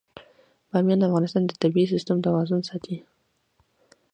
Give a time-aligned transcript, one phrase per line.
[0.71, 2.97] بامیان د افغانستان د طبعي سیسټم توازن ساتي.